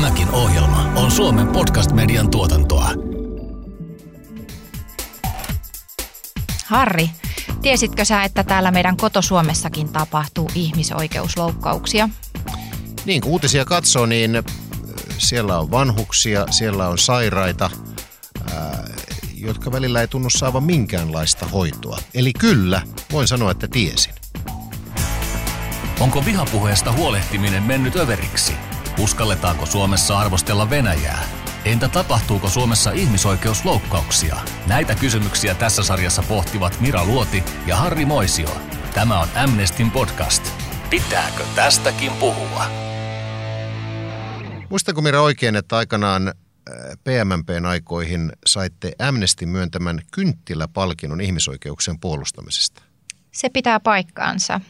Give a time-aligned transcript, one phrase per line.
[0.00, 2.90] Tämäkin ohjelma on Suomen podcast-median tuotantoa.
[6.66, 7.10] Harri,
[7.62, 12.08] tiesitkö sä, että täällä meidän kotosuomessakin tapahtuu ihmisoikeusloukkauksia?
[13.04, 14.44] Niin kuin uutisia katsoo, niin äh,
[15.18, 17.70] siellä on vanhuksia, siellä on sairaita,
[18.54, 18.84] ää,
[19.34, 21.98] jotka välillä ei tunnu saavan minkäänlaista hoitoa.
[22.14, 22.82] Eli kyllä,
[23.12, 24.14] voin sanoa, että tiesin.
[26.00, 28.52] Onko vihapuheesta huolehtiminen mennyt överiksi?
[29.00, 31.22] Uskalletaanko Suomessa arvostella Venäjää?
[31.64, 34.36] Entä tapahtuuko Suomessa ihmisoikeusloukkauksia?
[34.66, 38.60] Näitä kysymyksiä tässä sarjassa pohtivat Mira Luoti ja Harri Moisio.
[38.94, 40.52] Tämä on Amnestin podcast.
[40.90, 42.64] Pitääkö tästäkin puhua?
[44.70, 46.34] Muistanko Mira oikein, että aikanaan äh,
[47.04, 52.82] PMMPn aikoihin saitte Amnestin myöntämän kynttiläpalkinnon ihmisoikeuksien puolustamisesta?
[53.32, 54.60] Se pitää paikkaansa.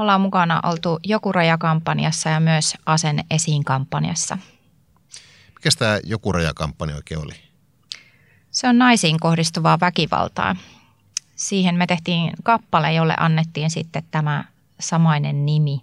[0.00, 4.38] Ollaan mukana oltu Joku rajakampanjassa ja myös Asen esiin kampanjassa.
[5.54, 7.32] Mikä tämä joku rajakampanja oikein oli?
[8.50, 10.56] Se on naisiin kohdistuvaa väkivaltaa.
[11.36, 14.44] Siihen me tehtiin kappale, jolle annettiin sitten tämä
[14.80, 15.80] samainen nimi.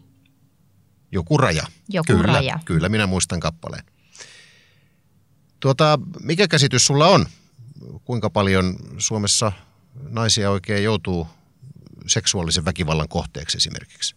[1.12, 1.64] Joku raja.
[1.90, 2.60] Joku kyllä, raja.
[2.66, 3.84] Kyllä, minä muistan kappaleen.
[5.60, 7.26] Tuota, mikä käsitys sulla on?
[8.06, 9.52] Kuinka paljon Suomessa
[10.10, 11.28] naisia oikein joutuu
[12.10, 14.16] seksuaalisen väkivallan kohteeksi esimerkiksi?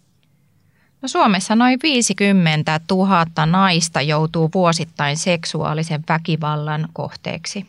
[1.03, 7.67] No Suomessa noin 50 000 naista joutuu vuosittain seksuaalisen väkivallan kohteeksi.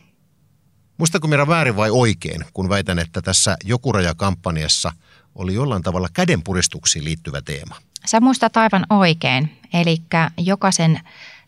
[0.98, 4.92] Muistako Mira väärin vai oikein, kun väitän, että tässä joku raja-kampanjassa
[5.34, 7.76] oli jollain tavalla kädenpuristuksiin liittyvä teema?
[8.06, 9.96] Sä muistat aivan oikein, eli
[10.38, 11.00] jokaisen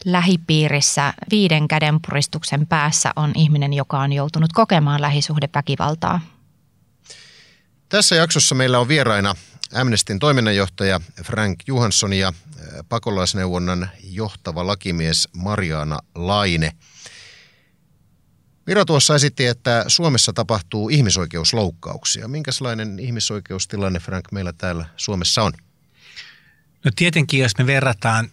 [0.04, 6.20] lähipiirissä viiden kädenpuristuksen päässä on ihminen, joka on joutunut kokemaan lähisuhdeväkivaltaa.
[7.88, 9.34] Tässä jaksossa meillä on vieraina
[9.74, 16.72] Amnestin toiminnanjohtaja Frank Johansson ja eh, pakolaisneuvonnan johtava lakimies Mariana Laine.
[18.66, 22.28] Mira tuossa esitti, että Suomessa tapahtuu ihmisoikeusloukkauksia.
[22.28, 25.52] Minkälainen ihmisoikeustilanne, Frank, meillä täällä Suomessa on?
[26.84, 28.30] No tietenkin, jos me verrataan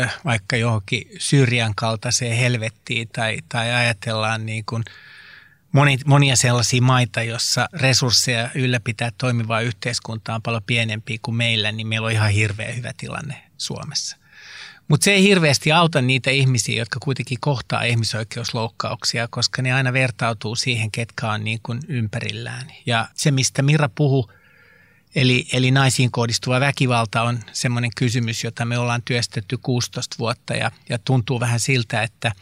[0.00, 4.84] äh, vaikka johonkin Syyrian kaltaiseen helvettiin tai, tai ajatellaan niin kuin
[5.72, 11.86] moni, monia sellaisia maita, jossa resursseja ylläpitää toimivaa yhteiskuntaa on paljon pienempiä kuin meillä, niin
[11.86, 14.16] meillä on ihan hirveän hyvä tilanne Suomessa.
[14.88, 20.56] Mutta se ei hirveästi auta niitä ihmisiä, jotka kuitenkin kohtaa ihmisoikeusloukkauksia, koska ne aina vertautuu
[20.56, 22.66] siihen, ketkä on niin kuin ympärillään.
[22.86, 24.32] Ja se, mistä Mira puhuu,
[25.14, 30.70] eli, eli naisiin kohdistuva väkivalta on semmoinen kysymys, jota me ollaan työstetty 16 vuotta ja,
[30.88, 32.32] ja tuntuu vähän siltä, että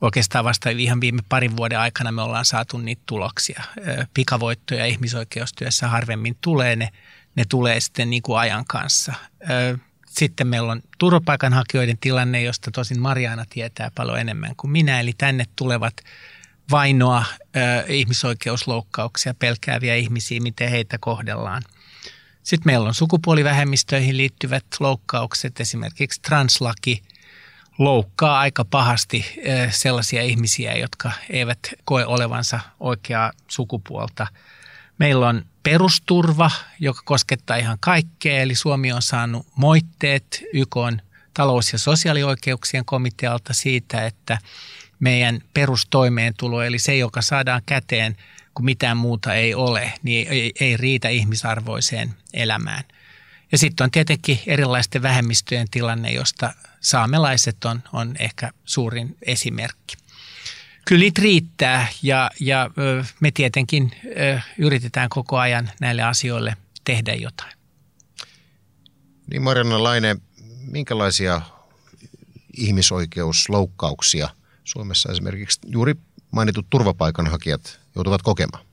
[0.00, 3.62] oikeastaan vasta ihan viime parin vuoden aikana me ollaan saatu niitä tuloksia.
[4.14, 6.88] Pikavoittoja ihmisoikeustyössä harvemmin tulee, ne,
[7.34, 9.14] ne tulee sitten niin kuin ajan kanssa.
[10.06, 15.00] Sitten meillä on turvapaikanhakijoiden tilanne, josta tosin Mariana tietää paljon enemmän kuin minä.
[15.00, 15.94] Eli tänne tulevat
[16.70, 17.24] vainoa,
[17.88, 21.62] ihmisoikeusloukkauksia, pelkääviä ihmisiä, miten heitä kohdellaan.
[22.42, 27.02] Sitten meillä on sukupuolivähemmistöihin liittyvät loukkaukset, esimerkiksi translaki
[27.80, 29.26] loukkaa aika pahasti
[29.70, 34.26] sellaisia ihmisiä, jotka eivät koe olevansa oikeaa sukupuolta.
[34.98, 40.76] Meillä on perusturva, joka koskettaa ihan kaikkea, eli Suomi on saanut moitteet YK
[41.34, 44.38] talous- ja sosiaalioikeuksien komitealta siitä, että
[44.98, 48.16] meidän perustoimeentulo, eli se, joka saadaan käteen,
[48.54, 52.84] kun mitään muuta ei ole, niin ei, ei riitä ihmisarvoiseen elämään.
[53.52, 59.96] Ja sitten on tietenkin erilaisten vähemmistöjen tilanne, josta saamelaiset on, on ehkä suurin esimerkki.
[60.86, 62.70] Kyllä niitä riittää ja, ja
[63.20, 63.90] me tietenkin
[64.58, 67.52] yritetään koko ajan näille asioille tehdä jotain.
[69.30, 70.16] Niin Marianna Laine,
[70.66, 71.40] minkälaisia
[72.56, 74.28] ihmisoikeusloukkauksia
[74.64, 75.94] Suomessa esimerkiksi juuri
[76.30, 78.69] mainitut turvapaikanhakijat joutuvat kokemaan?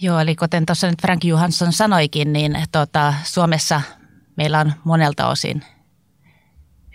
[0.00, 3.82] Joo, eli kuten tuossa nyt Frank Johansson sanoikin, niin tuota, Suomessa
[4.36, 5.62] meillä on monelta osin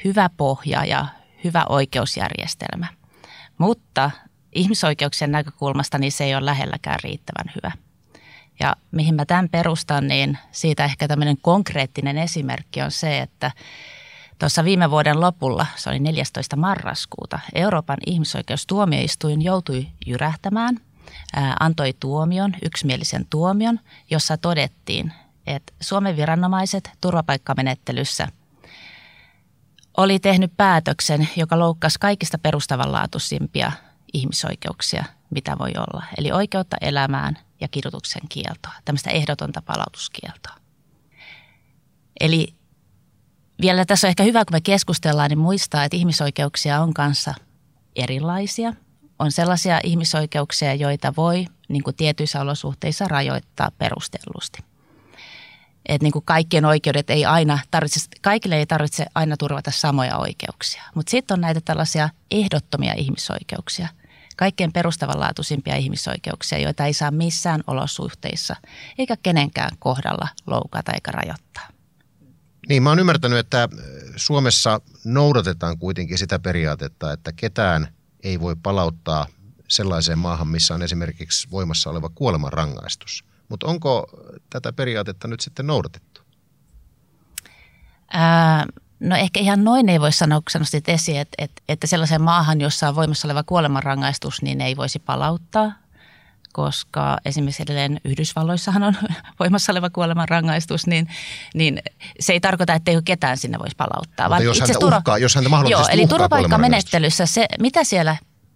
[0.03, 1.05] hyvä pohja ja
[1.43, 2.87] hyvä oikeusjärjestelmä.
[3.57, 4.11] Mutta
[4.55, 7.71] ihmisoikeuksien näkökulmasta niin se ei ole lähelläkään riittävän hyvä.
[8.59, 13.51] Ja mihin mä tämän perustan, niin siitä ehkä tämmöinen konkreettinen esimerkki on se, että
[14.39, 16.55] tuossa viime vuoden lopulla, se oli 14.
[16.55, 20.90] marraskuuta, Euroopan ihmisoikeustuomioistuin joutui jyrähtämään, ää,
[21.59, 23.79] antoi tuomion, yksimielisen tuomion,
[24.09, 25.13] jossa todettiin,
[25.47, 28.27] että Suomen viranomaiset turvapaikkamenettelyssä
[29.97, 33.71] oli tehnyt päätöksen, joka loukkasi kaikista perustavanlaatuisimpia
[34.13, 36.03] ihmisoikeuksia, mitä voi olla.
[36.17, 40.55] Eli oikeutta elämään ja kidutuksen kieltoa, tämmöistä ehdotonta palautuskieltoa.
[42.19, 42.55] Eli
[43.61, 47.33] Vielä tässä on ehkä hyvä, kun me keskustellaan, niin muistaa, että ihmisoikeuksia on kanssa
[47.95, 48.73] erilaisia.
[49.21, 54.59] On sellaisia ihmisoikeuksia, joita voi niin kuin tietyissä olosuhteissa rajoittaa perustellusti.
[55.85, 60.83] Että niin kuin kaikkien oikeudet ei aina tarvitse, kaikille ei tarvitse aina turvata samoja oikeuksia.
[60.95, 63.88] Mutta sitten on näitä tällaisia ehdottomia ihmisoikeuksia,
[64.38, 68.56] kaikkein perustavanlaatuisimpia ihmisoikeuksia, joita ei saa missään olosuhteissa
[68.97, 71.67] eikä kenenkään kohdalla loukata eikä rajoittaa.
[72.69, 73.69] Niin, mä oon ymmärtänyt, että
[74.15, 77.88] Suomessa noudatetaan kuitenkin sitä periaatetta, että ketään
[78.23, 79.27] ei voi palauttaa
[79.68, 83.23] sellaiseen maahan, missä on esimerkiksi voimassa oleva kuolemanrangaistus.
[83.50, 84.07] Mutta onko
[84.50, 86.21] tätä periaatetta nyt sitten noudatettu?
[88.13, 88.65] Ää,
[89.00, 92.62] no ehkä ihan noin ei voi sanoa, kun sanoisit esiin, että, että, että sellaiseen maahan,
[92.62, 95.80] jossa on voimassa oleva kuolemanrangaistus, niin ei voisi palauttaa
[96.53, 98.95] koska esimerkiksi edelleen Yhdysvalloissahan on
[99.39, 101.07] voimassa oleva kuolemanrangaistus, niin,
[101.53, 101.81] niin
[102.19, 104.30] se ei tarkoita, että ei ketään sinne voisi palauttaa.
[104.30, 104.98] Mutta jos, häntä turva...
[104.98, 108.15] uhkaa, jos häntä mahdollisesti Joo, eli turvapaikkamenettelyssä se, mitä siellä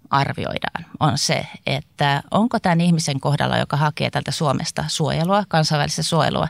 [0.10, 6.48] arvioidaan, on se, että onko tämän ihmisen kohdalla, joka hakee tältä Suomesta suojelua, kansainvälistä suojelua,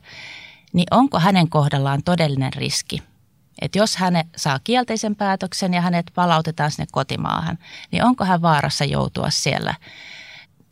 [0.74, 3.02] niin onko hänen kohdallaan todellinen riski–
[3.62, 7.58] että jos hän saa kielteisen päätöksen ja hänet palautetaan sinne kotimaahan,
[7.92, 9.76] niin onko hän vaarassa joutua siellä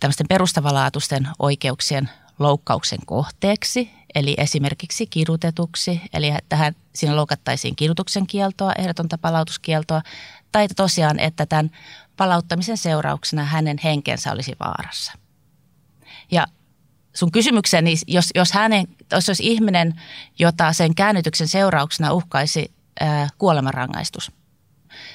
[0.04, 2.10] tämmöisten perustavanlaatuisten oikeuksien
[2.40, 10.02] loukkauksen kohteeksi, eli esimerkiksi kidutetuksi, eli että hän, siinä loukattaisiin kidutuksen kieltoa, ehdotonta palautuskieltoa,
[10.52, 11.72] tai tosiaan, että tämän
[12.18, 15.14] palauttamisen seurauksena hänen henkensä olisi vaarassa.
[16.32, 16.48] Ja
[17.14, 20.02] sun kysymykseni, jos, jos, hänen, jos olisi ihminen,
[20.40, 24.32] jota sen käännytyksen seurauksena uhkaisi ää, kuolemanrangaistus,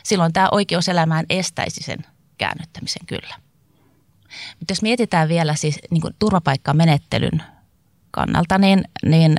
[0.03, 2.07] silloin tämä oikeus elämään estäisi sen
[2.39, 3.48] käännyttämisen kyllä.
[4.59, 7.43] Mutta jos mietitään vielä siis niin kuin turvapaikkamenettelyn
[8.11, 9.37] kannalta, niin, niin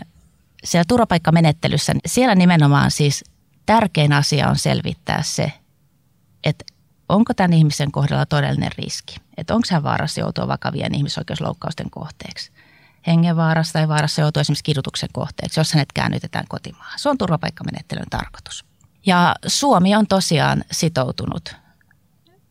[0.63, 3.23] siellä turvapaikkamenettelyssä, siellä nimenomaan siis
[3.65, 5.53] tärkein asia on selvittää se,
[6.43, 6.65] että
[7.09, 9.15] onko tämän ihmisen kohdalla todellinen riski.
[9.37, 12.51] Että onko hän vaarassa joutua vakavien ihmisoikeusloukkausten kohteeksi.
[13.07, 16.99] Hengenvaarassa tai vaarassa joutua esimerkiksi kidutuksen kohteeksi, jos hänet käännytetään kotimaahan.
[16.99, 18.65] Se on turvapaikkamenettelyn tarkoitus.
[19.05, 21.55] Ja Suomi on tosiaan sitoutunut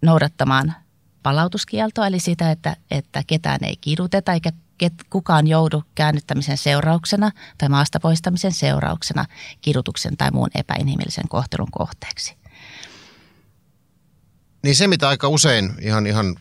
[0.03, 0.75] noudattamaan
[1.23, 7.69] palautuskieltoa, eli sitä, että, että ketään ei kiduteta eikä ket, kukaan joudu käännyttämisen seurauksena tai
[7.69, 9.25] maasta poistamisen seurauksena
[9.61, 12.37] kidutuksen tai muun epäinhimillisen kohtelun kohteeksi.
[14.63, 16.37] Niin se, mitä aika usein ihan, ihan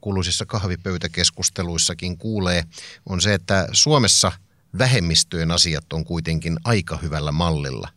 [0.00, 2.64] kuuluisissa kahvipöytäkeskusteluissakin kuulee,
[3.06, 4.32] on se, että Suomessa
[4.78, 7.88] vähemmistöjen asiat on kuitenkin aika hyvällä mallilla.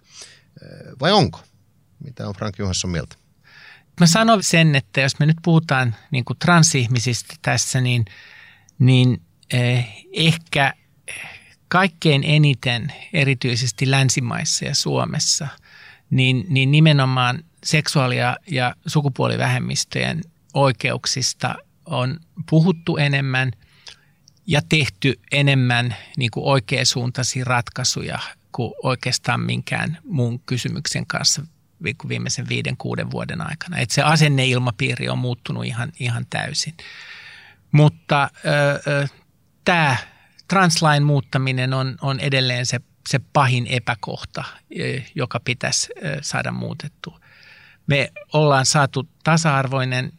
[1.02, 1.40] Vai onko?
[2.04, 3.16] Mitä on Frank Johansson mieltä?
[4.00, 8.06] Mä sanon sen, että jos me nyt puhutaan niin kuin transihmisistä tässä, niin,
[8.80, 9.22] niin
[9.54, 10.74] eh, ehkä
[11.68, 15.48] kaikkein eniten, erityisesti länsimaissa ja Suomessa,
[16.10, 18.18] niin, niin nimenomaan seksuaali-
[18.48, 20.22] ja, sukupuolivähemmistöjen
[20.54, 21.56] oikeuksista
[21.86, 22.20] on
[22.50, 23.52] puhuttu enemmän
[24.48, 28.20] ja tehty enemmän niin kuin oikeasuuntaisia ratkaisuja
[28.52, 31.42] kuin oikeastaan minkään muun kysymyksen kanssa
[31.84, 33.78] viimeisen viiden, kuuden vuoden aikana.
[33.78, 36.74] Että se asenneilmapiiri on muuttunut ihan, ihan täysin.
[37.72, 38.30] Mutta
[39.66, 39.98] tämä
[40.48, 44.44] translain muuttaminen on, on edelleen se, se pahin epäkohta,
[45.16, 45.88] joka pitäisi
[46.22, 47.20] saada muutettua.
[47.88, 50.12] Me ollaan saatu tasa-arvoinen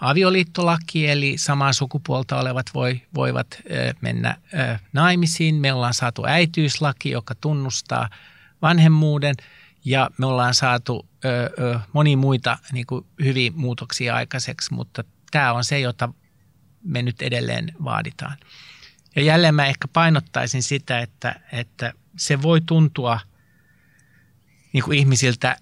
[0.00, 3.46] avioliittolaki, eli samaa sukupuolta olevat voi, voivat
[4.00, 4.36] mennä
[4.92, 5.54] naimisiin.
[5.54, 8.08] Me ollaan saatu äityyslaki, joka tunnustaa
[8.62, 9.34] vanhemmuuden–
[9.84, 15.52] ja me ollaan saatu ö, ö, moni muita niin kuin hyviä muutoksia aikaiseksi, mutta tämä
[15.52, 16.08] on se, jota
[16.84, 18.36] me nyt edelleen vaaditaan.
[19.16, 23.20] Ja jälleen mä ehkä painottaisin sitä, että, että se voi tuntua
[24.72, 25.56] niin kuin ihmisiltä,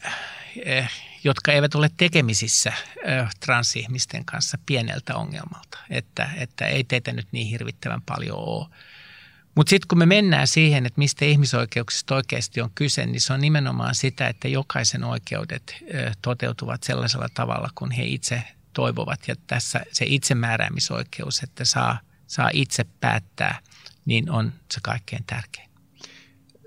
[1.24, 2.72] jotka eivät ole tekemisissä
[3.40, 8.68] transihmisten kanssa pieneltä ongelmalta, että, että ei teitä nyt niin hirvittävän paljon ole.
[9.54, 13.40] Mutta sitten kun me mennään siihen, että mistä ihmisoikeuksista oikeasti on kyse, niin se on
[13.40, 15.76] nimenomaan sitä, että jokaisen oikeudet
[16.22, 19.28] toteutuvat sellaisella tavalla, kun he itse toivovat.
[19.28, 23.58] Ja tässä se itsemääräämisoikeus, että saa, saa itse päättää,
[24.04, 25.68] niin on se kaikkein tärkein.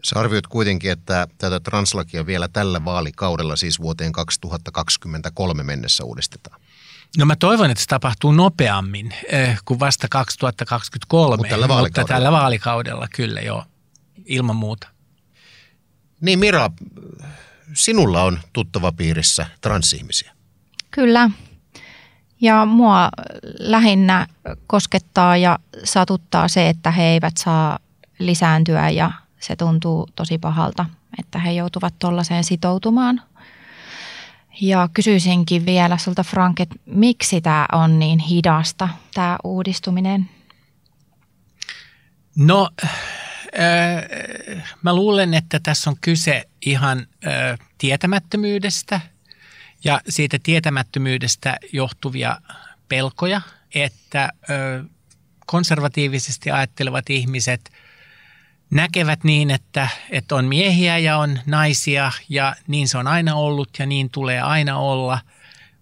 [0.04, 6.61] Sä arvioit kuitenkin, että tätä translakia vielä tällä vaalikaudella, siis vuoteen 2023 mennessä uudistetaan.
[7.18, 11.38] No mä toivon, että se tapahtuu nopeammin eh, kuin vasta 2023.
[11.38, 12.03] Mutta tällä vaalikaudella.
[12.03, 13.65] Mutta tällä vaalikaudella kyllä joo,
[14.25, 14.88] ilman muuta.
[16.22, 16.70] Niin Mira,
[17.74, 20.32] sinulla on tuttava piirissä transihmisiä.
[20.91, 21.30] Kyllä.
[22.41, 23.10] Ja mua
[23.60, 24.27] lähinnä
[24.68, 27.80] koskettaa ja satuttaa se, että he eivät saa
[28.20, 30.86] lisääntyä ja se tuntuu tosi pahalta.
[31.20, 33.22] että he joutuvat tuollaiseen sitoutumaan.
[34.62, 40.30] Ja kysyisinkin vielä sulta Frank, että miksi tämä on niin hidasta, tämä uudistuminen?
[42.36, 49.01] No, äh, mä luulen, että tässä on kyse ihan äh, tietämättömyydestä
[49.84, 52.38] ja siitä tietämättömyydestä johtuvia
[52.89, 53.41] pelkoja,
[53.75, 54.86] että äh,
[55.46, 57.72] konservatiivisesti ajattelevat ihmiset
[58.72, 63.70] näkevät niin, että, että on miehiä ja on naisia ja niin se on aina ollut
[63.80, 65.20] ja niin tulee aina olla–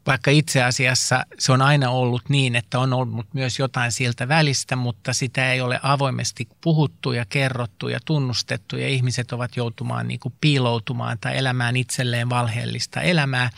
[0.10, 4.76] vaikka itse asiassa se on aina ollut niin, että on ollut myös jotain sieltä välistä,
[4.76, 10.20] mutta sitä ei ole avoimesti puhuttu ja kerrottu ja tunnustettu ja ihmiset ovat joutumaan niin
[10.20, 13.50] kuin piiloutumaan tai elämään itselleen valheellista elämää.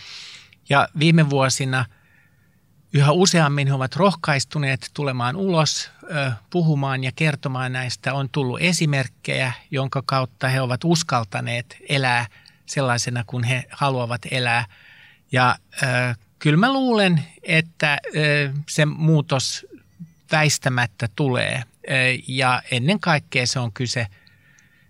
[0.70, 1.86] Ja viime vuosina
[2.94, 5.92] yhä useammin he ovat rohkaistuneet tulemaan ulos,
[6.50, 8.14] puhumaan ja kertomaan näistä.
[8.14, 12.26] On tullut esimerkkejä, jonka kautta he ovat uskaltaneet elää
[12.66, 14.66] sellaisena kuin he haluavat elää.
[15.32, 15.56] Ja
[16.40, 17.98] kyllä mä luulen, että
[18.70, 19.66] se muutos
[20.32, 21.64] väistämättä tulee.
[22.28, 24.08] Ja ennen kaikkea se on kyse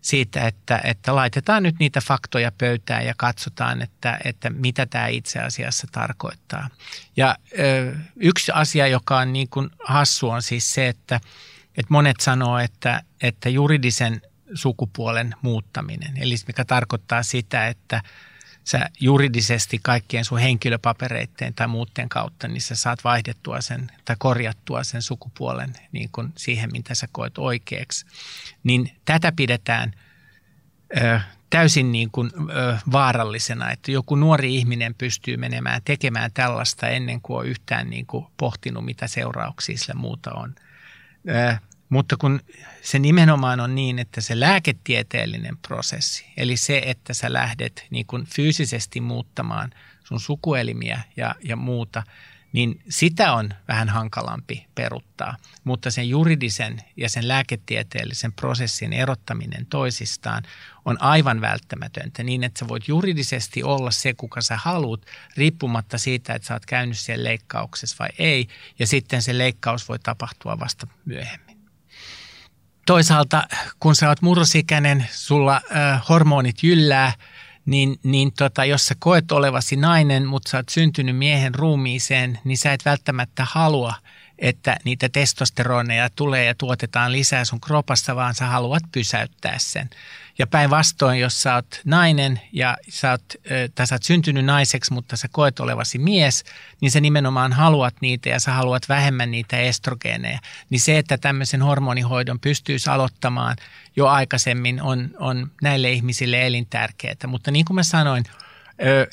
[0.01, 5.39] siitä, että, että laitetaan nyt niitä faktoja pöytään ja katsotaan, että, että mitä tämä itse
[5.39, 6.70] asiassa tarkoittaa.
[7.17, 7.36] Ja
[8.15, 11.15] yksi asia, joka on niin kuin hassu, on siis se, että,
[11.70, 14.22] että monet sanoo, että, että juridisen
[14.53, 18.01] sukupuolen muuttaminen, eli mikä tarkoittaa sitä, että–
[18.63, 24.83] sä juridisesti kaikkien sun henkilöpapereitteen tai muuten kautta, niin sä saat vaihdettua sen tai korjattua
[24.83, 28.05] sen sukupuolen niin kuin siihen, mitä sä koet oikeaksi.
[28.63, 29.93] Niin tätä pidetään
[31.01, 37.21] ö, täysin niin kuin, ö, vaarallisena, että joku nuori ihminen pystyy menemään tekemään tällaista ennen
[37.21, 40.55] kuin on yhtään niin kuin pohtinut, mitä seurauksia sillä muuta on.
[41.29, 41.57] Ö,
[41.91, 42.39] mutta kun
[42.81, 48.25] se nimenomaan on niin, että se lääketieteellinen prosessi, eli se, että sä lähdet niin kuin
[48.25, 49.71] fyysisesti muuttamaan
[50.03, 52.03] sun sukuelimiä ja, ja muuta,
[52.53, 55.38] niin sitä on vähän hankalampi peruttaa.
[55.63, 60.43] Mutta sen juridisen ja sen lääketieteellisen prosessin erottaminen toisistaan
[60.86, 65.01] on aivan välttämätöntä niin, että sä voit juridisesti olla se, kuka sä haluat,
[65.38, 68.48] riippumatta siitä, että sä oot käynyt siellä leikkauksessa vai ei.
[68.79, 71.50] Ja sitten se leikkaus voi tapahtua vasta myöhemmin
[72.85, 73.47] toisaalta
[73.79, 77.13] kun sä oot murrosikäinen, sulla äh, hormonit jyllää,
[77.65, 82.57] niin, niin tota, jos sä koet olevasi nainen, mutta sä oot syntynyt miehen ruumiiseen, niin
[82.57, 83.93] sä et välttämättä halua,
[84.39, 89.89] että niitä testosteroneja tulee ja tuotetaan lisää sun kropassa, vaan sä haluat pysäyttää sen.
[90.41, 93.24] Ja päinvastoin, jos sä oot nainen ja sä oot,
[93.75, 96.43] tai sä oot syntynyt naiseksi, mutta sä koet olevasi mies,
[96.81, 100.39] niin sä nimenomaan haluat niitä ja sä haluat vähemmän niitä estrogeeneja.
[100.69, 103.55] Niin se, että tämmöisen hormonihoidon pystyisi aloittamaan
[103.95, 107.15] jo aikaisemmin, on, on näille ihmisille elintärkeää.
[107.27, 108.24] Mutta niin kuin mä sanoin,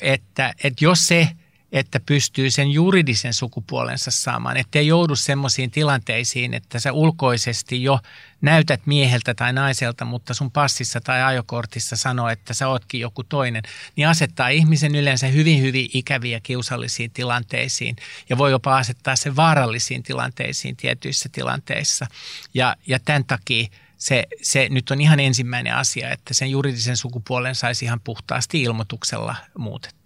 [0.01, 1.29] että, että jos se–
[1.71, 7.99] että pystyy sen juridisen sukupuolensa saamaan, ettei joudu semmoisiin tilanteisiin, että sä ulkoisesti jo
[8.41, 13.63] näytät mieheltä tai naiselta, mutta sun passissa tai ajokortissa sanoo, että sä ootkin joku toinen,
[13.95, 17.95] niin asettaa ihmisen yleensä hyvin, hyvin ikäviä kiusallisiin tilanteisiin
[18.29, 22.07] ja voi jopa asettaa sen vaarallisiin tilanteisiin tietyissä tilanteissa.
[22.53, 27.55] Ja, ja tämän takia se, se nyt on ihan ensimmäinen asia, että sen juridisen sukupuolen
[27.55, 29.98] saisi ihan puhtaasti ilmoituksella muutettua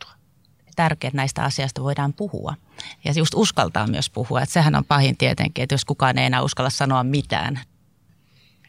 [0.75, 2.55] tärkeää, että näistä asioista voidaan puhua.
[3.03, 4.41] Ja just uskaltaa myös puhua.
[4.41, 7.59] Että sehän on pahin tietenkin, että jos kukaan ei enää uskalla sanoa mitään.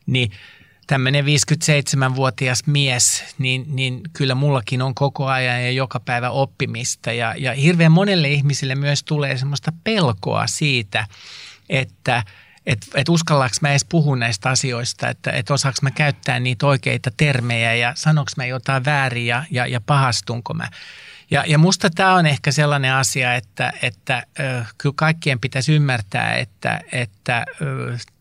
[0.06, 0.30] Niin
[0.86, 7.12] tämmöinen 57-vuotias mies, niin, niin kyllä mullakin on koko ajan ja joka päivä oppimista.
[7.12, 11.06] Ja, ja hirveän monelle ihmisille myös tulee semmoista pelkoa siitä,
[11.68, 12.22] että
[12.66, 17.10] että et uskallaanko mä edes puhua näistä asioista, että et osaanko mä käyttää niitä oikeita
[17.16, 20.68] termejä ja sanoinko mä jotain väärin ja, ja, ja pahastunko mä.
[21.30, 26.34] Ja, ja musta tämä on ehkä sellainen asia, että, että äh, kyllä kaikkien pitäisi ymmärtää,
[26.34, 27.44] että, että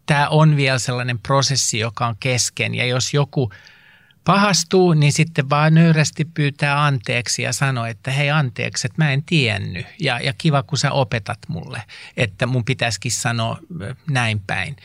[0.05, 2.75] tämä on vielä sellainen prosessi, joka on kesken.
[2.75, 3.51] Ja jos joku
[4.25, 9.23] pahastuu, niin sitten vaan nöyrästi pyytää anteeksi ja sanoo, että hei anteeksi, että mä en
[9.23, 9.85] tiennyt.
[9.99, 11.83] Ja, ja kiva, kun sä opetat mulle,
[12.17, 13.59] että mun pitäisikin sanoa
[14.09, 14.75] näin päin.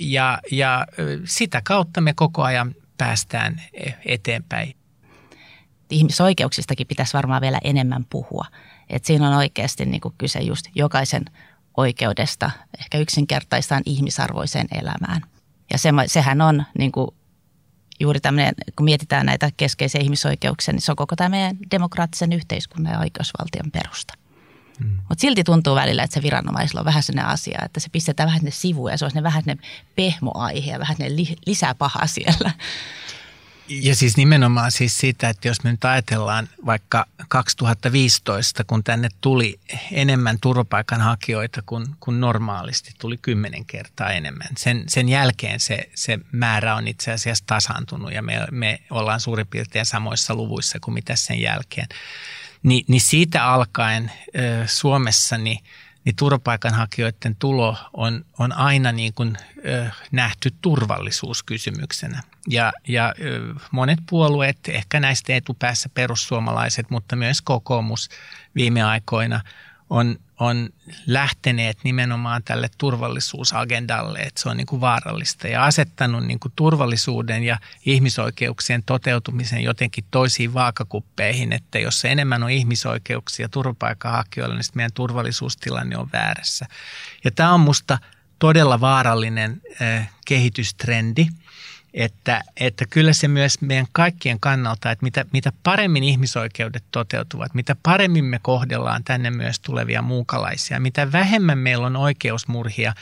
[0.00, 0.86] Ja, ja
[1.24, 4.74] sitä kautta me koko ajan päästään e, eteenpäin
[5.90, 8.46] ihmisoikeuksistakin pitäisi varmaan vielä enemmän puhua.
[8.90, 11.24] Et siinä on oikeasti niin kuin kyse just jokaisen
[11.76, 15.22] oikeudesta ehkä yksinkertaistaan ihmisarvoiseen elämään.
[15.72, 17.08] Ja se, sehän on niin kuin
[18.00, 22.92] juuri tämmöinen, kun mietitään näitä keskeisiä ihmisoikeuksia, niin se on koko tämä meidän demokraattisen yhteiskunnan
[22.92, 24.14] ja oikeusvaltion perusta.
[24.78, 24.98] Hmm.
[25.08, 28.40] Mutta silti tuntuu välillä, että se viranomaisilla on vähän sellainen asia, että se pistetään vähän
[28.40, 29.56] sinne sivuun ja se on vähän ne
[29.96, 32.50] pehmoaihe ja vähän ne li, lisää pahaa siellä.
[33.70, 39.60] Ja siis nimenomaan siis siitä, että jos me nyt ajatellaan vaikka 2015, kun tänne tuli
[39.92, 44.48] enemmän turvapaikanhakijoita kuin, kuin normaalisti, tuli kymmenen kertaa enemmän.
[44.58, 49.46] Sen, sen jälkeen se, se määrä on itse asiassa tasaantunut ja me, me ollaan suurin
[49.46, 51.88] piirtein samoissa luvuissa kuin mitä sen jälkeen.
[52.62, 54.12] Ni, niin siitä alkaen
[54.66, 55.58] Suomessa niin–
[56.04, 59.36] niin turvapaikanhakijoiden tulo on, on aina niin kuin,
[59.66, 62.22] ö, nähty turvallisuuskysymyksenä.
[62.48, 63.14] Ja, ja
[63.70, 68.08] monet puolueet, ehkä näistä etupäässä perussuomalaiset, mutta myös kokoomus
[68.54, 69.40] viime aikoina
[69.90, 70.68] on, on
[71.06, 77.42] lähteneet nimenomaan tälle turvallisuusagendalle, että se on niin kuin vaarallista ja asettanut niin kuin turvallisuuden
[77.42, 85.96] ja ihmisoikeuksien toteutumisen jotenkin toisiin vaakakuppeihin, että jos enemmän on ihmisoikeuksia turvapaikanhakijoilla, niin meidän turvallisuustilanne
[85.96, 86.66] on väärässä.
[87.24, 87.98] Ja tämä on musta
[88.38, 91.26] todella vaarallinen eh, kehitystrendi–
[91.94, 97.76] että, että kyllä se myös meidän kaikkien kannalta, että mitä, mitä paremmin ihmisoikeudet toteutuvat, mitä
[97.82, 102.94] paremmin me kohdellaan tänne myös tulevia muukalaisia, mitä vähemmän meillä on oikeusmurhia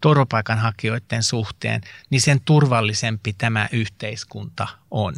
[0.00, 5.14] turvapaikanhakijoiden suhteen, niin sen turvallisempi tämä yhteiskunta on.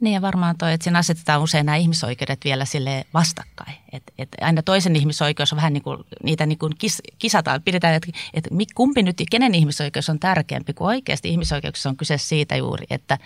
[0.00, 3.76] Niin ja varmaan toi, että siinä asetetaan usein nämä ihmisoikeudet vielä sille vastakkain.
[3.92, 7.94] Että et aina toisen ihmisoikeus on vähän niin kuin, niitä niin kuin kis, kisataan, pidetään,
[7.94, 12.86] että et kumpi nyt, kenen ihmisoikeus on tärkeämpi, kuin oikeasti ihmisoikeuksissa on kyse siitä juuri,
[12.90, 13.18] että,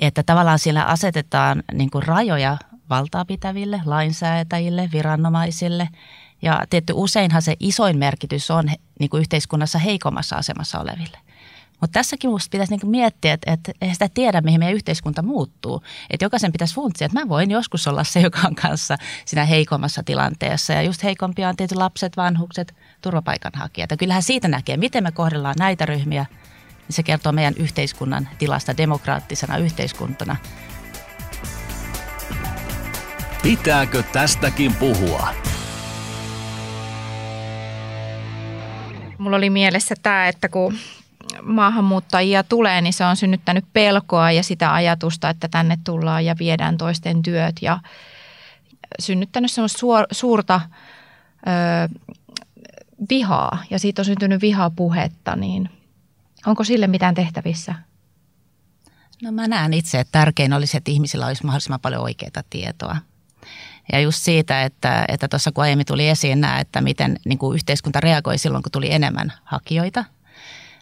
[0.00, 2.58] että tavallaan siellä asetetaan niin kuin rajoja
[2.90, 5.88] valtaa pitäville, lainsäätäjille, viranomaisille.
[6.42, 11.18] Ja tietty useinhan se isoin merkitys on niin kuin yhteiskunnassa heikommassa asemassa oleville.
[11.80, 15.82] Mutta tässäkin minusta pitäisi niinku miettiä, että, että eihän sitä tiedä, mihin meidän yhteiskunta muuttuu.
[16.10, 20.02] Että jokaisen pitäisi funtsia, että mä voin joskus olla se, joka on kanssa siinä heikommassa
[20.02, 20.72] tilanteessa.
[20.72, 23.90] Ja just heikompia on tietysti lapset, vanhukset, turvapaikanhakijat.
[23.90, 26.26] Ja kyllähän siitä näkee, miten me kohdellaan näitä ryhmiä.
[26.68, 30.36] Niin se kertoo meidän yhteiskunnan tilasta demokraattisena yhteiskuntana.
[33.42, 35.28] Pitääkö tästäkin puhua?
[39.18, 40.74] Mulla oli mielessä tämä, että kun
[41.42, 46.78] maahanmuuttajia tulee, niin se on synnyttänyt pelkoa ja sitä ajatusta, että tänne tullaan ja viedään
[46.78, 47.80] toisten työt ja
[49.00, 49.78] synnyttänyt semmoista
[50.12, 50.60] suurta
[51.46, 51.98] ö,
[53.10, 55.70] vihaa ja siitä on syntynyt vihapuhetta, niin
[56.46, 57.74] onko sille mitään tehtävissä?
[59.22, 62.96] No mä näen itse, että tärkein olisi, että ihmisillä olisi mahdollisimman paljon oikeaa tietoa.
[63.92, 68.00] Ja just siitä, että, että kun aiemmin tuli esiin nämä, että miten niin kuin yhteiskunta
[68.00, 70.04] reagoi silloin, kun tuli enemmän hakijoita–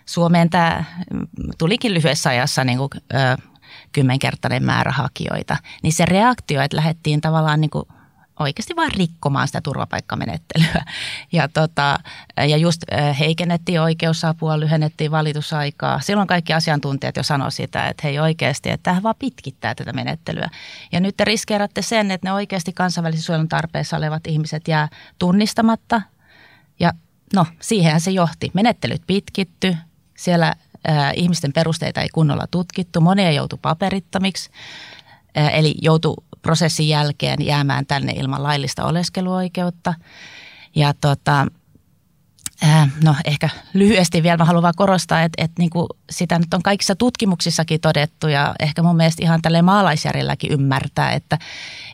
[0.07, 0.85] Suomeen tämä
[1.59, 3.37] tulikin lyhyessä ajassa niin kuin, ö,
[3.92, 7.85] kymmenkertainen määrä hakijoita, niin se reaktio, että lähdettiin tavallaan niin kuin
[8.38, 10.85] oikeasti vain rikkomaan sitä turvapaikkamenettelyä.
[11.33, 11.99] Ja, tota,
[12.37, 12.83] ja just
[13.19, 16.01] heikennettiin oikeusapua, lyhennettiin valitusaikaa.
[16.01, 20.49] Silloin kaikki asiantuntijat jo sanoivat sitä, että hei oikeasti, että tämä vaan pitkittää tätä menettelyä.
[20.92, 24.88] Ja nyt te riskeeratte sen, että ne oikeasti kansainvälisen suojelun tarpeessa olevat ihmiset jää
[25.19, 26.03] tunnistamatta.
[26.81, 26.92] Ja
[27.35, 28.51] no, siihen se johti.
[28.55, 29.77] Menettelyt pitkitty,
[30.16, 30.55] siellä
[30.88, 33.00] äh, ihmisten perusteita ei kunnolla tutkittu.
[33.00, 34.50] Monia joutui paperittomiksi,
[35.38, 39.94] äh, eli joutui prosessin jälkeen jäämään tänne ilman laillista oleskeluoikeutta.
[40.74, 41.46] Ja tota,
[43.05, 46.62] no ehkä lyhyesti vielä mä haluan vaan korostaa, että, että niin kuin sitä nyt on
[46.62, 51.38] kaikissa tutkimuksissakin todettu ja ehkä mun mielestä ihan tälle maalaisjärjelläkin ymmärtää, että,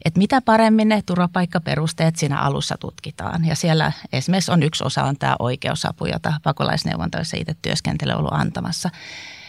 [0.04, 3.44] että mitä paremmin ne turvapaikkaperusteet siinä alussa tutkitaan.
[3.44, 8.90] Ja siellä esimerkiksi on yksi osa on tämä oikeusapu, jota pakolaisneuvontoissa itse työskentely ollut antamassa.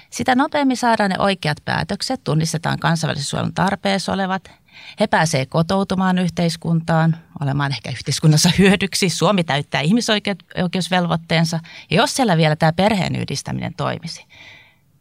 [0.10, 4.52] Sitä nopeammin saadaan ne oikeat päätökset, tunnistetaan kansainvälisen suojelun tarpeessa olevat
[4.99, 9.09] he pääsevät kotoutumaan yhteiskuntaan, olemaan ehkä yhteiskunnassa hyödyksi.
[9.09, 11.59] Suomi täyttää ihmisoikeusvelvoitteensa.
[11.89, 14.25] Ja jos siellä vielä tämä perheen yhdistäminen toimisi,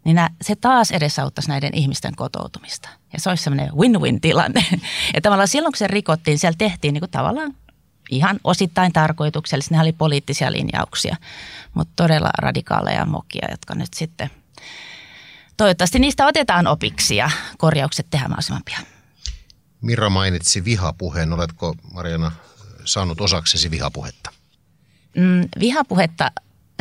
[0.05, 2.89] niin se taas edesauttaisi näiden ihmisten kotoutumista.
[3.13, 4.65] Ja se olisi semmoinen win-win tilanne.
[5.15, 7.55] Ja tavallaan silloin, kun se rikottiin, siellä tehtiin niin kuin tavallaan
[8.11, 9.75] ihan osittain tarkoituksellisesti.
[9.75, 11.17] Ne oli poliittisia linjauksia,
[11.75, 14.31] mutta todella radikaaleja mokia, jotka nyt sitten
[15.57, 18.92] toivottavasti niistä otetaan opiksi ja korjaukset tehdään mahdollisimman pian.
[19.83, 21.33] Mira mainitsi vihapuheen.
[21.33, 22.33] Oletko Mariana
[22.85, 24.31] saanut osaksesi vihapuhetta?
[25.17, 26.31] Mm, vihapuhetta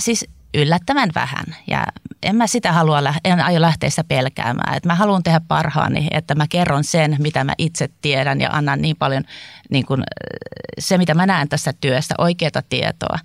[0.02, 1.84] siis yllättävän vähän ja
[2.24, 4.78] en mä sitä halua, en aio lähteä sitä pelkäämään.
[4.78, 8.82] Et mä haluan tehdä parhaani, että mä kerron sen, mitä mä itse tiedän ja annan
[8.82, 9.24] niin paljon
[9.70, 10.04] niin kun,
[10.80, 13.20] se, mitä mä näen tässä työstä, oikeaa tietoa.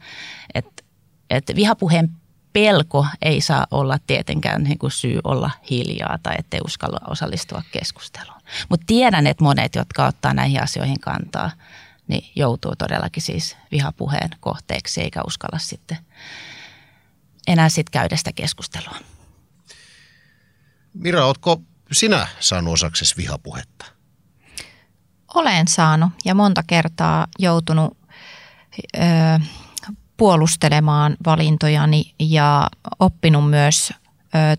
[0.55, 0.83] Että
[1.31, 2.11] et vihapuheen
[2.57, 8.41] pelko ei saa olla tietenkään niin kuin syy olla hiljaa tai ettei uskalla osallistua keskusteluun.
[8.69, 11.51] Mutta tiedän, että monet, jotka ottaa näihin asioihin kantaa,
[12.09, 15.99] niin joutuu todellakin siis vihapuheen kohteeksi eikä uskalla sitten
[17.47, 18.97] enää sitten käydä sitä keskustelua.
[20.95, 23.87] Mira, oletko sinä saanut osaksesi vihapuhetta?
[25.35, 27.99] Olen saanut ja monta kertaa joutunut
[28.97, 29.01] ö,
[30.17, 33.93] puolustelemaan valintojani ja oppinut myös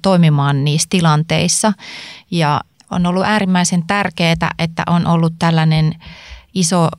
[0.02, 1.74] toimimaan niissä tilanteissa.
[2.32, 5.96] Ja on ollut äärimmäisen tärkeää, että on ollut tällainen
[6.54, 6.90] iso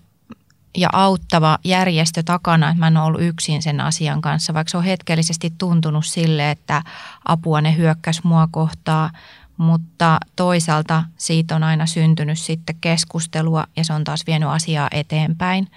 [0.76, 4.76] ja auttava järjestö takana, että mä en ole ollut yksin sen asian kanssa, vaikka se
[4.76, 6.82] on hetkellisesti tuntunut sille, että
[7.24, 9.10] apua ne hyökkäs mua kohtaa,
[9.56, 15.70] mutta toisaalta siitä on aina syntynyt sitten keskustelua ja se on taas vienyt asiaa eteenpäin.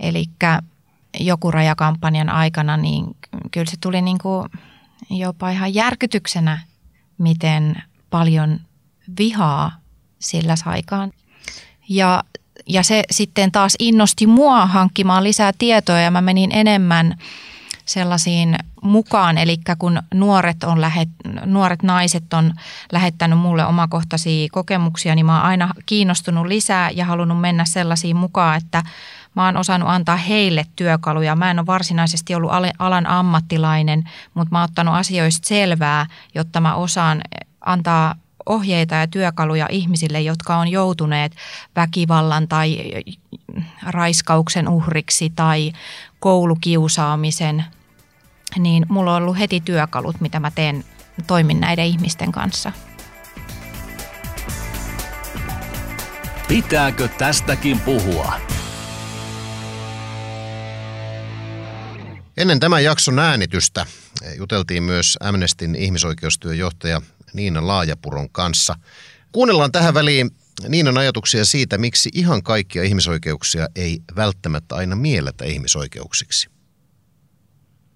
[0.00, 0.24] Eli
[1.20, 3.16] joku rajakampanjan aikana, niin
[3.50, 4.48] kyllä se tuli niin kuin
[5.10, 6.60] jopa ihan järkytyksenä,
[7.18, 8.60] miten paljon
[9.18, 9.72] vihaa
[10.18, 11.12] sillä saikaan.
[11.88, 12.24] Ja
[12.66, 17.18] ja se sitten taas innosti mua hankkimaan lisää tietoa ja mä menin enemmän
[17.84, 21.08] sellaisiin mukaan, eli kun nuoret, on lähet,
[21.44, 22.54] nuoret naiset on
[22.92, 28.56] lähettänyt mulle omakohtaisia kokemuksia, niin mä oon aina kiinnostunut lisää ja halunnut mennä sellaisiin mukaan,
[28.56, 28.82] että
[29.34, 31.36] mä oon osannut antaa heille työkaluja.
[31.36, 36.74] Mä en ole varsinaisesti ollut alan ammattilainen, mutta mä oon ottanut asioista selvää, jotta mä
[36.74, 37.20] osaan
[37.60, 38.14] antaa
[38.46, 41.36] ohjeita ja työkaluja ihmisille, jotka on joutuneet
[41.76, 42.78] väkivallan tai
[43.86, 45.72] raiskauksen uhriksi tai
[46.20, 47.64] koulukiusaamisen,
[48.58, 50.84] niin mulla on ollut heti työkalut, mitä mä teen,
[51.26, 52.72] toimin näiden ihmisten kanssa.
[56.48, 58.34] Pitääkö tästäkin puhua?
[62.38, 63.86] Ennen tämän jakson äänitystä
[64.36, 67.00] juteltiin myös Amnestin ihmisoikeustyöjohtaja
[67.34, 68.74] Niina Laajapuron kanssa.
[69.32, 70.30] Kuunnellaan tähän väliin
[70.68, 76.50] Niinan ajatuksia siitä, miksi ihan kaikkia ihmisoikeuksia ei välttämättä aina mielletä ihmisoikeuksiksi.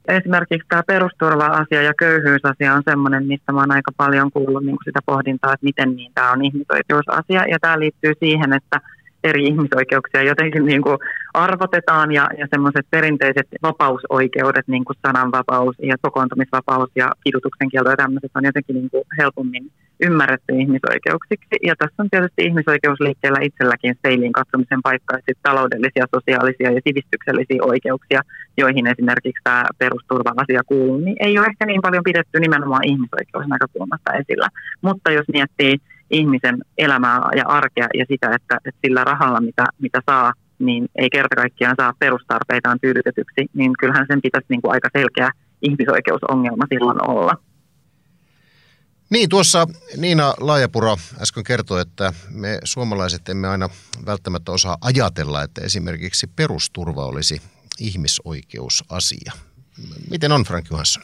[0.09, 5.53] Esimerkiksi tämä perusturva-asia ja köyhyysasia on sellainen, mistä mä aika paljon kuullut niin sitä pohdintaa,
[5.55, 7.47] että miten niin tämä on ihmisoikeusasia.
[7.51, 8.81] Ja tämä liittyy siihen, että
[9.25, 10.99] eri ihmisoikeuksia jotenkin niin kuin
[11.35, 17.97] arvotetaan ja, ja semmoiset perinteiset vapausoikeudet, niin kuin sananvapaus ja kokoontumisvapaus ja kidutuksen kielto ja
[17.97, 19.71] tämmöiset on jotenkin niin kuin helpommin
[20.03, 21.57] ymmärretty ihmisoikeuksiksi.
[21.69, 28.21] Ja tässä on tietysti ihmisoikeusliikkeellä itselläkin seiliin katsomisen paikka, että taloudellisia, sosiaalisia ja sivistyksellisiä oikeuksia,
[28.57, 34.49] joihin esimerkiksi tämä perusturva-asia kuuluu, niin ei ole ehkä niin paljon pidetty nimenomaan ihmisoikeusnäkökulmasta esillä.
[34.83, 35.75] Mutta jos miettii
[36.13, 41.11] ihmisen elämää ja arkea ja sitä, että, että sillä rahalla, mitä, mitä saa, niin ei
[41.11, 45.31] kerta kaikkiaan saa perustarpeitaan tyydytetyksi, niin kyllähän sen pitäisi niin kuin aika selkeä
[45.63, 47.33] ihmisoikeusongelma silloin olla.
[49.11, 53.69] Niin, tuossa Niina Laajapuro äsken kertoi, että me suomalaiset emme aina
[54.07, 57.43] välttämättä osaa ajatella, että esimerkiksi perusturva olisi
[57.79, 59.33] ihmisoikeusasia.
[60.11, 61.03] Miten on, Frank Johansson?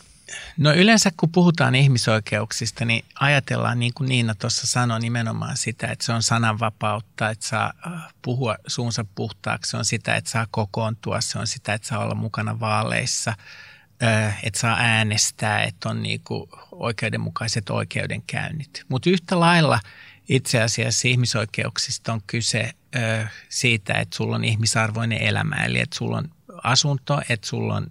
[0.57, 6.05] No yleensä kun puhutaan ihmisoikeuksista, niin ajatellaan niin kuin Niina tuossa sanoi nimenomaan sitä, että
[6.05, 11.21] se on sananvapautta, että saa äh, puhua suunsa puhtaaksi, se on sitä, että saa kokoontua,
[11.21, 13.35] se on sitä, että saa olla mukana vaaleissa,
[14.03, 18.85] äh, että saa äänestää, että on niin kuin oikeudenmukaiset oikeudenkäynnit.
[18.89, 19.81] Mutta yhtä lailla
[20.29, 26.17] itse asiassa ihmisoikeuksista on kyse äh, siitä, että sulla on ihmisarvoinen elämä, eli että sulla
[26.17, 26.31] on
[26.63, 27.87] asunto, että sulla on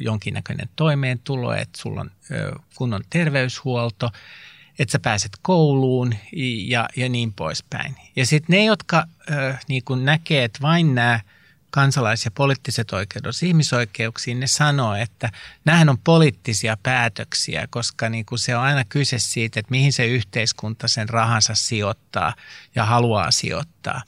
[0.00, 2.10] jonkinnäköinen toimeentulo, että sulla on
[2.74, 4.10] kunnon terveyshuolto,
[4.78, 6.14] että sä pääset kouluun
[6.66, 7.96] ja, ja niin poispäin.
[8.16, 11.20] Ja sitten ne, jotka ö, niin kun näkee, että vain nämä–
[11.74, 15.30] kansalais- ja poliittiset oikeudet ihmisoikeuksiin, ne sanoo, että
[15.64, 20.06] nämähän on poliittisia päätöksiä, koska niin kuin se on aina kyse siitä, että mihin se
[20.06, 22.34] yhteiskunta sen rahansa sijoittaa
[22.74, 24.02] ja haluaa sijoittaa.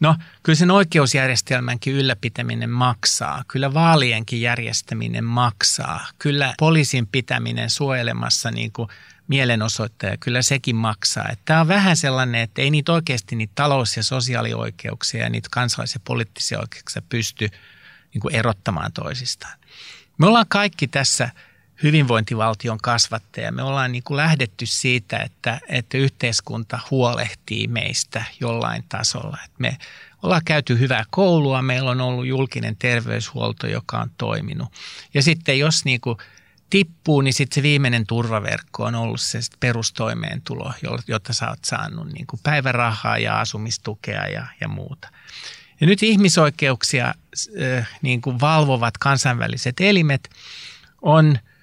[0.00, 3.44] No, kyllä sen oikeusjärjestelmänkin ylläpitäminen maksaa.
[3.48, 6.06] Kyllä vaalienkin järjestäminen maksaa.
[6.18, 8.88] Kyllä poliisin pitäminen suojelemassa niin kuin
[9.28, 11.28] mielenosoittaja, kyllä sekin maksaa.
[11.44, 15.94] Tämä on vähän sellainen, että ei niitä oikeasti niitä talous- ja sosiaalioikeuksia ja niitä kansalais-
[15.94, 17.50] ja poliittisia oikeuksia pysty
[18.14, 19.58] niin kuin erottamaan toisistaan.
[20.18, 21.30] Me ollaan kaikki tässä
[21.82, 23.52] hyvinvointivaltion kasvattaja.
[23.52, 29.38] Me ollaan niin kuin lähdetty siitä, että, että yhteiskunta huolehtii meistä jollain tasolla.
[29.44, 29.78] Että me
[30.22, 34.72] ollaan käyty hyvää koulua, meillä on ollut julkinen terveyshuolto, joka on toiminut.
[35.14, 36.16] Ja sitten jos niin kuin–
[36.74, 40.72] tippuu, niin sitten se viimeinen turvaverkko on ollut se perustoimeentulo,
[41.08, 45.08] jotta sä oot saanut niin kuin päivärahaa ja asumistukea ja, ja muuta.
[45.80, 47.14] Ja nyt ihmisoikeuksia
[48.02, 50.30] niin kuin valvovat kansainväliset elimet
[51.02, 51.38] on–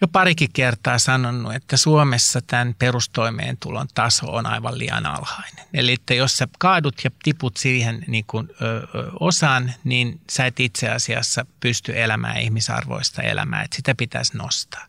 [0.00, 5.64] jo parikin kertaa sanonut, että Suomessa tämän perustoimeentulon taso on aivan liian alhainen.
[5.74, 8.86] Eli että jos sä kaadut ja tiput siihen niin kuin, ö,
[9.20, 14.86] osaan, niin sä et itse asiassa pysty elämään ihmisarvoista elämää, että sitä pitäisi nostaa.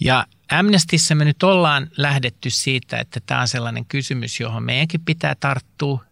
[0.00, 5.34] Ja Amnestissa me nyt ollaan lähdetty siitä, että tämä on sellainen kysymys, johon meidänkin pitää
[5.40, 6.04] tarttua.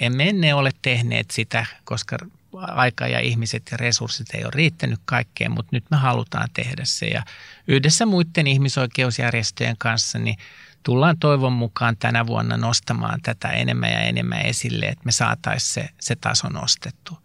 [0.00, 2.18] Emme ennen ole tehneet sitä, koska
[2.52, 7.06] aika ja ihmiset ja resurssit ei ole riittänyt kaikkeen, mutta nyt me halutaan tehdä se.
[7.06, 7.22] Ja
[7.68, 10.36] yhdessä muiden ihmisoikeusjärjestöjen kanssa niin
[10.82, 15.88] tullaan toivon mukaan tänä vuonna nostamaan tätä enemmän ja enemmän esille, että me saataisiin se,
[16.00, 17.18] se taso nostettu.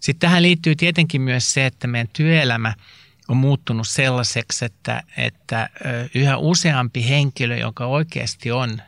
[0.00, 2.74] Sitten tähän liittyy tietenkin myös se, että meidän työelämä
[3.28, 5.68] on muuttunut sellaiseksi, että, että
[6.14, 8.82] yhä useampi henkilö, joka oikeasti on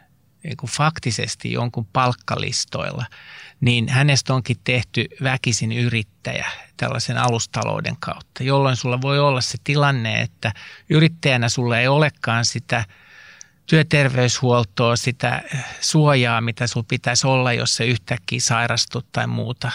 [0.45, 3.05] niin kuin faktisesti jonkun palkkalistoilla,
[3.61, 10.21] niin hänestä onkin tehty väkisin yrittäjä tällaisen alustalouden kautta, jolloin sulla voi olla se tilanne,
[10.21, 10.53] että
[10.89, 12.85] yrittäjänä sulla ei olekaan sitä–
[13.67, 15.43] työterveyshuoltoa, sitä
[15.81, 19.71] suojaa, mitä sinulla pitäisi olla, jos se yhtäkkiä sairastut tai muuta,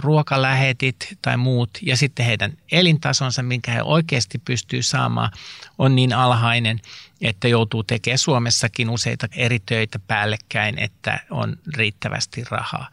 [0.00, 5.30] ruokalähetit tai muut, ja sitten heidän elintasonsa, minkä he oikeasti pystyy saamaan,
[5.78, 6.80] on niin alhainen,
[7.20, 12.90] että joutuu tekemään Suomessakin useita eri töitä päällekkäin, että on riittävästi rahaa.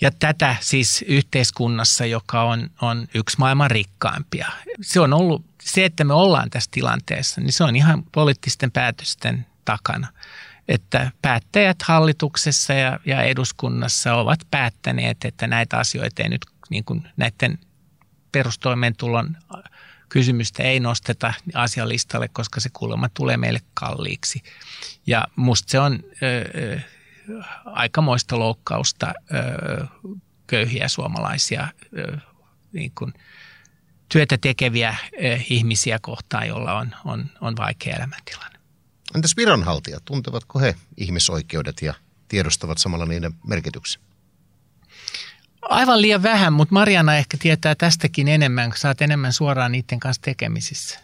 [0.00, 4.48] Ja tätä siis yhteiskunnassa, joka on, on yksi maailman rikkaimpia.
[4.80, 9.46] Se on ollut se, että me ollaan tässä tilanteessa, niin se on ihan poliittisten päätösten
[9.64, 10.08] takana.
[10.68, 17.08] Että päättäjät hallituksessa ja, ja eduskunnassa ovat päättäneet, että näitä asioita ei nyt niin kuin
[17.16, 17.58] näiden
[18.32, 19.36] perustoimeentulon
[20.12, 24.42] kysymystä ei nosteta asialistalle, koska se kuulemma tulee meille kalliiksi.
[25.06, 26.80] Ja musta se on ö,
[27.64, 29.86] aikamoista loukkausta ö,
[30.46, 32.18] köyhiä suomalaisia ö,
[32.72, 33.12] niin kuin–
[34.12, 38.58] työtä tekeviä eh, ihmisiä kohtaan, joilla on, on, on vaikea elämäntilanne.
[39.14, 41.94] Entäs viranhaltijat, tuntevatko he ihmisoikeudet ja
[42.28, 44.02] tiedostavat samalla niiden merkityksen?
[45.62, 50.22] Aivan liian vähän, mutta Mariana ehkä tietää tästäkin enemmän, kun saat enemmän suoraan niiden kanssa
[50.22, 50.98] tekemisissä.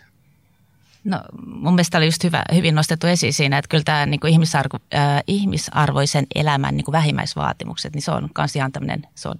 [1.04, 4.32] No mun mielestä oli just hyvä, hyvin nostettu esiin siinä, että kyllä tämä niin kuin
[4.32, 9.36] ihmisarvo, äh, ihmisarvoisen elämän niin kuin vähimmäisvaatimukset, niin se on myös ihan tämmöinen, se on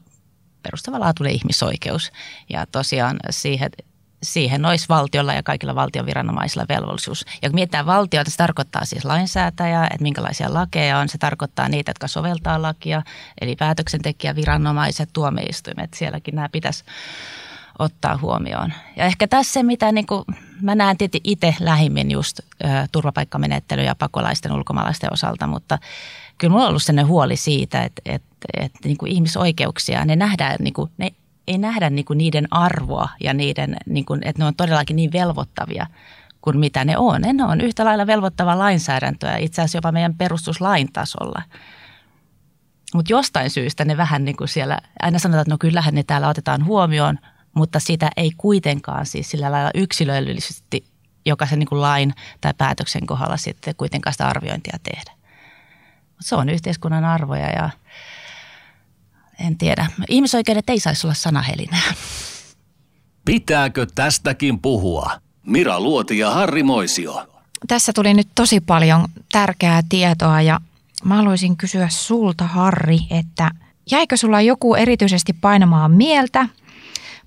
[0.62, 2.12] perustavanlaatuinen ihmisoikeus.
[2.48, 3.70] Ja tosiaan siihen,
[4.22, 7.24] siihen olisi valtiolla ja kaikilla valtion viranomaisilla velvollisuus.
[7.42, 11.08] Ja kun mietitään valtiota, se tarkoittaa siis lainsäätäjää, että minkälaisia lakeja on.
[11.08, 13.02] Se tarkoittaa niitä, jotka soveltaa lakia,
[13.40, 15.94] eli päätöksentekijä, viranomaiset, tuomioistuimet.
[15.94, 16.84] Sielläkin nämä pitäisi
[17.78, 18.72] ottaa huomioon.
[18.96, 20.24] Ja ehkä tässä se, mitä niin kuin,
[20.62, 25.78] mä näen tietysti itse lähimmin just ö, turvapaikkamenettely ja pakolaisten ulkomaalaisten osalta, mutta
[26.38, 30.56] kyllä mulla on ollut sellainen huoli siitä, että, että, että niin kuin ihmisoikeuksia, ne nähdään,
[30.60, 31.12] niin kuin, ne
[31.48, 35.12] ei nähdä niin kuin niiden arvoa ja niiden, niin kuin, että ne on todellakin niin
[35.12, 35.86] velvoittavia
[36.40, 37.20] kuin mitä ne on.
[37.20, 41.42] Ne on yhtä lailla velvoittava lainsäädäntöä, itse asiassa jopa meidän perustuslain tasolla.
[42.94, 46.28] Mutta jostain syystä ne vähän niin kuin siellä, aina sanotaan, että no kyllähän ne täällä
[46.28, 47.18] otetaan huomioon,
[47.54, 50.84] mutta sitä ei kuitenkaan siis sillä lailla yksilöllisesti
[51.26, 55.18] jokaisen niin kuin lain tai päätöksen kohdalla sitten kuitenkaan sitä arviointia tehdä
[56.20, 57.70] se on yhteiskunnan arvoja ja
[59.38, 59.86] en tiedä.
[60.08, 61.94] Ihmisoikeudet ei saisi olla sanahelinää.
[63.24, 65.10] Pitääkö tästäkin puhua?
[65.46, 67.28] Mira Luoti ja Harri Moisio.
[67.68, 70.60] Tässä tuli nyt tosi paljon tärkeää tietoa ja
[71.04, 73.50] mä haluaisin kysyä sulta Harri, että
[73.90, 76.48] jäikö sulla joku erityisesti painamaan mieltä?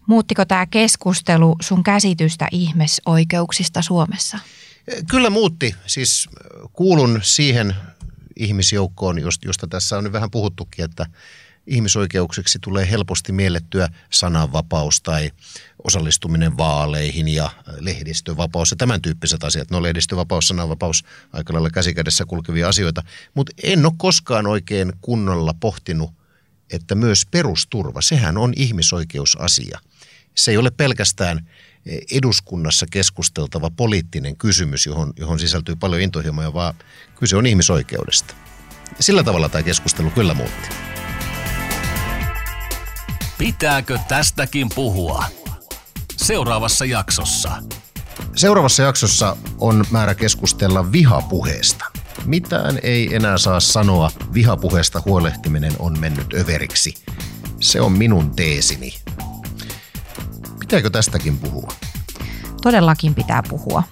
[0.08, 4.40] Muuttiko tämä keskustelu sun käsitystä ihmisoikeuksista Suomessa?
[5.10, 5.76] Kyllä muutti.
[5.88, 6.30] Siis
[6.74, 7.76] kuulun siihen
[8.36, 11.06] ihmisjoukkoon, josta tässä on nyt vähän puhuttukin, että
[11.68, 15.32] ihmisoikeuksiksi tulee helposti miellettyä sananvapaus tai
[15.84, 19.72] osallistuminen vaaleihin ja lehdistövapaus ja tämän tyyppiset asiat.
[19.72, 23.04] No lehdistövapaus, sananvapaus, aika lailla käsikädessä kulkevia asioita.
[23.34, 26.12] Mutta en ole koskaan oikein kunnolla pohtinut,
[26.72, 29.80] että myös perusturva, sehän on ihmisoikeusasia.
[30.36, 31.50] Se ei ole pelkästään
[32.12, 36.74] eduskunnassa keskusteltava poliittinen kysymys, johon, johon sisältyy paljon intohimoja, vaan
[37.16, 38.36] kyse on ihmisoikeudesta.
[39.00, 40.91] Sillä tavalla tämä keskustelu kyllä muutti.
[43.42, 45.26] Pitääkö tästäkin puhua?
[46.18, 47.52] Seuraavassa jaksossa.
[48.36, 51.86] Seuraavassa jaksossa on määrä keskustella vihapuheesta.
[52.26, 56.94] Mitään ei enää saa sanoa, vihapuheesta huolehtiminen on mennyt överiksi.
[57.60, 58.94] Se on minun teesini.
[60.60, 61.72] Pitääkö tästäkin puhua?
[62.62, 63.84] Todellakin pitää puhua.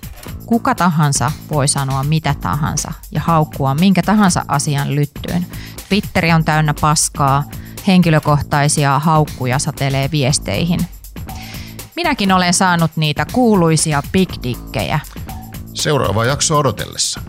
[0.45, 5.45] Kuka tahansa voi sanoa mitä tahansa ja haukkua minkä tahansa asian lyttyyn.
[5.89, 7.43] Twitteri on täynnä paskaa,
[7.87, 10.79] henkilökohtaisia haukkuja satelee viesteihin.
[11.95, 14.99] Minäkin olen saanut niitä kuuluisia big dikkejä.
[15.73, 17.21] Seuraava jakso odotellessa.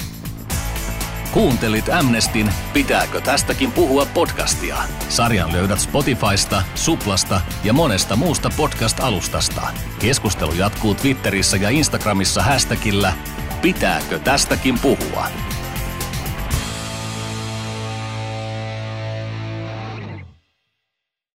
[1.33, 4.77] Kuuntelit Amnestin Pitääkö tästäkin puhua podcastia?
[5.09, 9.63] Sarjan löydät Spotifysta, Suplasta ja monesta muusta podcast-alustasta.
[9.99, 13.13] Keskustelu jatkuu Twitterissä ja Instagramissa hashtagillä
[13.63, 15.27] pitääkö tästäkin puhua?